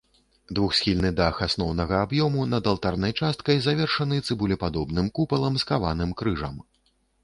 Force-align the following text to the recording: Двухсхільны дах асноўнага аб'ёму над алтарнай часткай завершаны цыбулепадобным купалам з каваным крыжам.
Двухсхільны 0.59 1.11
дах 1.19 1.35
асноўнага 1.47 1.99
аб'ёму 2.07 2.47
над 2.55 2.71
алтарнай 2.73 3.13
часткай 3.23 3.63
завершаны 3.69 4.15
цыбулепадобным 4.27 5.07
купалам 5.19 5.53
з 5.65 5.73
каваным 5.73 6.09
крыжам. 6.23 6.63